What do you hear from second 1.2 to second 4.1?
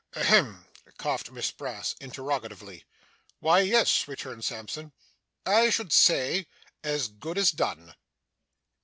Miss Brass interrogatively. 'Why, yes,'